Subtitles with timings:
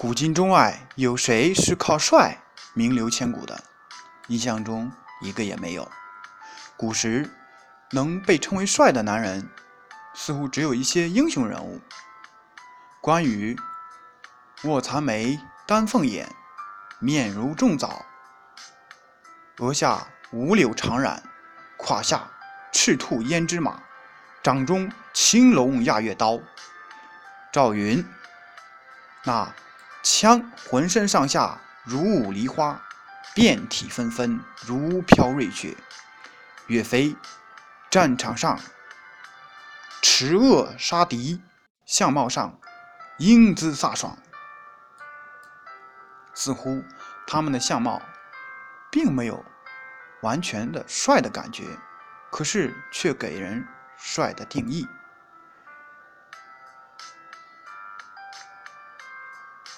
[0.00, 2.38] 古今中外有谁是靠帅
[2.72, 3.62] 名留千古的？
[4.28, 5.86] 印象中一个也没有。
[6.74, 7.30] 古时
[7.90, 9.50] 能被称为帅的男人，
[10.14, 11.82] 似乎只有一些英雄人物。
[13.02, 13.54] 关羽
[14.62, 16.34] 卧蚕眉，丹凤眼，
[16.98, 18.06] 面如重枣，
[19.58, 21.20] 额下五柳长髯，
[21.76, 22.26] 胯下
[22.72, 23.82] 赤兔胭脂马，
[24.42, 26.40] 掌中青龙偃月刀。
[27.52, 28.02] 赵云
[29.24, 29.52] 那。
[30.12, 32.82] 枪浑身上下如舞梨花，
[33.32, 35.76] 遍体纷纷如飘瑞雪。
[36.66, 37.16] 岳飞
[37.88, 38.58] 战场上
[40.02, 41.40] 持恶杀敌，
[41.86, 42.58] 相貌上
[43.18, 44.18] 英姿飒爽。
[46.34, 46.82] 似乎
[47.26, 48.02] 他们的相貌
[48.90, 49.44] 并没有
[50.22, 51.64] 完全的帅的感觉，
[52.30, 54.86] 可是却给人帅的定义。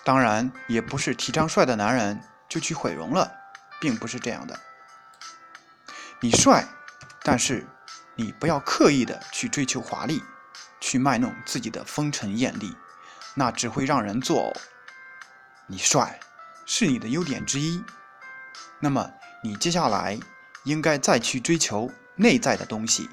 [0.05, 3.33] 当然，也不是提倡帅的男人就去毁容了，
[3.81, 4.59] 并不是这样的。
[6.21, 6.67] 你帅，
[7.23, 7.67] 但是
[8.17, 10.23] 你不要刻意的去追求华丽，
[10.81, 12.77] 去卖弄自己的风尘艳丽，
[13.35, 14.61] 那只会让人作呕。
[15.69, 16.19] 你帅
[16.67, 17.83] 是你的优点之一，
[18.81, 19.11] 那么
[19.43, 20.19] 你接下来
[20.65, 23.09] 应该再去追求内在的东西。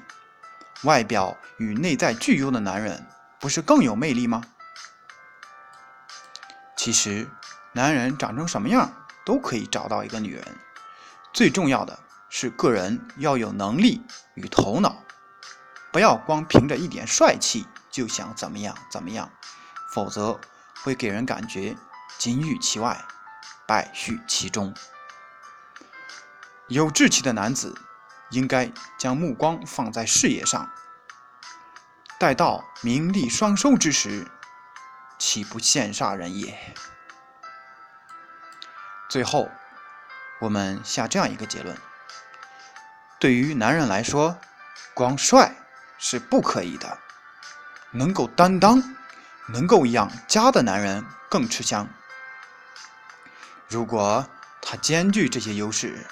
[0.82, 3.06] 外表与内在俱优的男人，
[3.38, 4.42] 不是更有魅力吗？
[6.82, 7.28] 其实，
[7.74, 8.90] 男人长成什么样
[9.26, 10.56] 都可以找到一个女人，
[11.30, 12.00] 最重要的
[12.30, 14.00] 是个人要有能力
[14.32, 15.04] 与头脑，
[15.92, 19.30] 不要光凭着一点帅气就想怎么样怎么样，
[19.92, 20.40] 否则
[20.82, 21.76] 会给人感觉
[22.16, 23.04] 金玉其外，
[23.66, 24.74] 败絮其中。
[26.68, 27.74] 有志气的男子
[28.30, 30.70] 应该将目光放在事业上，
[32.18, 34.26] 待到名利双收之时。
[35.20, 36.58] 岂不羡煞人也？
[39.10, 39.50] 最后，
[40.40, 41.76] 我们下这样一个结论：
[43.20, 44.38] 对于男人来说，
[44.94, 45.54] 光帅
[45.98, 46.98] 是不可以的，
[47.90, 48.82] 能够担当、
[49.48, 51.86] 能够养家的男人更吃香。
[53.68, 54.26] 如果
[54.62, 56.06] 他兼具这些优势，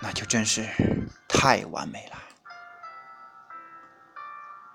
[0.00, 0.68] 那就真是
[1.28, 2.16] 太完美了。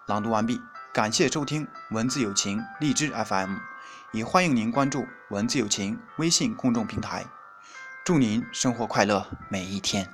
[0.07, 0.61] 朗读完毕。
[0.93, 3.55] 感谢收听文字友情荔枝 FM，
[4.11, 7.25] 也欢迎您关注文字友情微信公众平台。
[8.05, 10.07] 祝您生活快乐每一天。